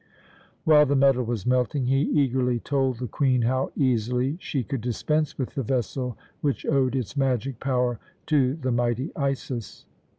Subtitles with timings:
[0.63, 5.37] While the metal was melting he eagerly told the Queen how easily she could dispense
[5.37, 9.85] with the vessel which owed its magic power to the mighty Isis.